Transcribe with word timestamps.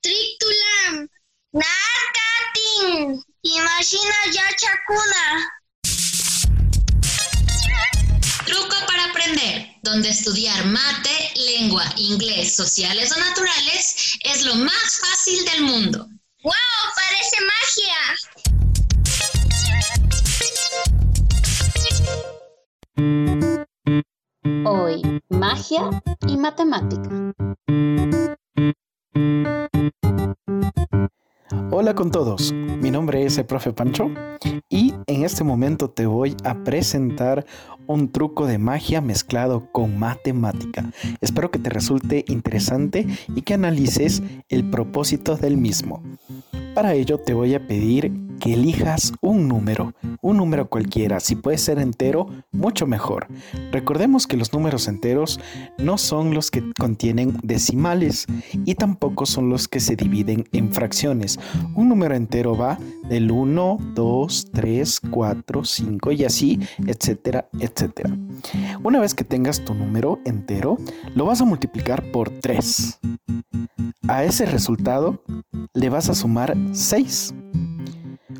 Trictulam, 0.00 1.08
Narcatin, 1.52 3.22
Imagina 3.42 4.14
Yachacuna. 4.32 5.52
Truco 8.44 8.76
para 8.86 9.04
aprender, 9.06 9.68
donde 9.82 10.08
estudiar 10.08 10.64
mate, 10.66 11.32
lengua, 11.36 11.84
inglés, 11.96 12.54
sociales 12.54 13.12
o 13.12 13.18
naturales 13.18 14.18
es 14.22 14.44
lo 14.44 14.54
más 14.56 14.98
fácil 15.00 15.44
del 15.44 15.62
mundo. 15.62 16.08
¡Wow! 16.42 16.52
Parece 16.94 17.36
magia. 17.52 17.96
Hoy, 24.64 25.02
magia 25.28 26.02
y 26.26 26.36
matemática. 26.36 27.45
Hola 31.86 31.94
con 31.94 32.10
todos, 32.10 32.52
mi 32.52 32.90
nombre 32.90 33.24
es 33.24 33.38
el 33.38 33.46
profe 33.46 33.72
Pancho 33.72 34.10
y 34.68 34.92
en 35.06 35.24
este 35.24 35.44
momento 35.44 35.88
te 35.88 36.06
voy 36.06 36.36
a 36.42 36.64
presentar 36.64 37.46
un 37.86 38.10
truco 38.10 38.46
de 38.46 38.58
magia 38.58 39.00
mezclado 39.00 39.70
con 39.70 39.96
matemática. 39.96 40.90
Espero 41.20 41.52
que 41.52 41.60
te 41.60 41.70
resulte 41.70 42.24
interesante 42.26 43.06
y 43.36 43.42
que 43.42 43.54
analices 43.54 44.20
el 44.48 44.68
propósito 44.68 45.36
del 45.36 45.58
mismo. 45.58 46.02
Para 46.74 46.92
ello 46.94 47.18
te 47.18 47.34
voy 47.34 47.54
a 47.54 47.64
pedir 47.64 48.25
que 48.40 48.54
elijas 48.54 49.12
un 49.20 49.48
número, 49.48 49.94
un 50.22 50.36
número 50.36 50.68
cualquiera, 50.68 51.20
si 51.20 51.36
puede 51.36 51.58
ser 51.58 51.78
entero, 51.78 52.28
mucho 52.52 52.86
mejor. 52.86 53.26
Recordemos 53.72 54.26
que 54.26 54.36
los 54.36 54.52
números 54.52 54.88
enteros 54.88 55.40
no 55.78 55.98
son 55.98 56.34
los 56.34 56.50
que 56.50 56.62
contienen 56.78 57.38
decimales 57.42 58.26
y 58.64 58.74
tampoco 58.74 59.26
son 59.26 59.48
los 59.48 59.68
que 59.68 59.80
se 59.80 59.96
dividen 59.96 60.44
en 60.52 60.72
fracciones. 60.72 61.38
Un 61.74 61.88
número 61.88 62.14
entero 62.14 62.56
va 62.56 62.78
del 63.08 63.30
1, 63.30 63.78
2, 63.94 64.50
3, 64.52 65.00
4, 65.10 65.64
5 65.64 66.12
y 66.12 66.24
así, 66.24 66.60
etcétera, 66.86 67.48
etcétera. 67.58 68.16
Una 68.82 69.00
vez 69.00 69.14
que 69.14 69.24
tengas 69.24 69.64
tu 69.64 69.74
número 69.74 70.20
entero, 70.24 70.78
lo 71.14 71.26
vas 71.26 71.40
a 71.40 71.44
multiplicar 71.44 72.10
por 72.10 72.30
3. 72.30 73.00
A 74.08 74.24
ese 74.24 74.46
resultado 74.46 75.22
le 75.74 75.88
vas 75.88 76.08
a 76.08 76.14
sumar 76.14 76.56
6. 76.72 77.34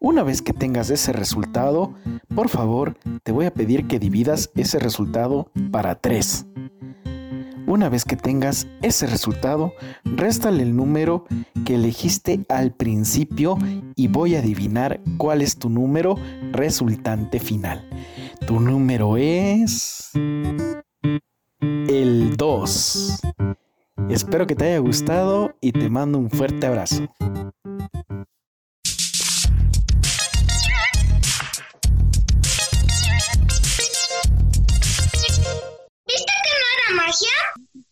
Una 0.00 0.22
vez 0.22 0.42
que 0.42 0.52
tengas 0.52 0.90
ese 0.90 1.12
resultado, 1.12 1.92
por 2.32 2.48
favor, 2.48 2.96
te 3.24 3.32
voy 3.32 3.46
a 3.46 3.52
pedir 3.52 3.88
que 3.88 3.98
dividas 3.98 4.48
ese 4.54 4.78
resultado 4.78 5.50
para 5.72 5.96
3. 5.96 6.46
Una 7.66 7.88
vez 7.88 8.04
que 8.04 8.14
tengas 8.14 8.68
ese 8.80 9.08
resultado, 9.08 9.72
réstale 10.04 10.62
el 10.62 10.76
número 10.76 11.24
que 11.66 11.74
elegiste 11.74 12.40
al 12.48 12.72
principio 12.72 13.58
y 13.96 14.06
voy 14.06 14.36
a 14.36 14.38
adivinar 14.38 15.00
cuál 15.16 15.42
es 15.42 15.58
tu 15.58 15.68
número 15.68 16.14
resultante 16.52 17.40
final. 17.40 17.84
Tu 18.46 18.60
número 18.60 19.16
es 19.16 20.12
el 21.60 22.36
2. 22.36 23.20
Espero 24.10 24.46
que 24.46 24.54
te 24.54 24.66
haya 24.66 24.78
gustado 24.78 25.56
y 25.60 25.72
te 25.72 25.90
mando 25.90 26.18
un 26.18 26.30
fuerte 26.30 26.68
abrazo. 26.68 27.08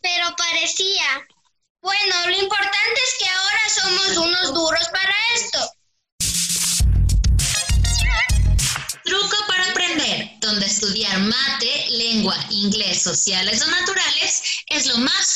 Pero 0.00 0.34
parecía. 0.36 1.27
Bueno, 1.81 2.27
lo 2.27 2.36
importante 2.36 3.01
es 3.07 3.14
que 3.18 3.29
ahora 3.29 3.61
somos 3.68 4.17
unos 4.17 4.55
duros 4.55 4.89
para 4.89 5.14
esto. 5.35 5.58
Truco 9.05 9.36
para 9.46 9.70
aprender, 9.70 10.33
donde 10.40 10.67
estudiar 10.67 11.18
mate, 11.20 11.86
lengua, 11.90 12.36
inglés, 12.51 13.02
sociales 13.02 13.63
o 13.63 13.70
naturales 13.70 14.42
es 14.67 14.86
lo 14.86 14.98
más 14.98 15.27